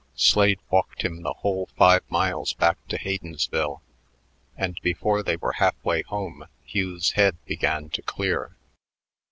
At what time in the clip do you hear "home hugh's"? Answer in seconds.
6.01-7.11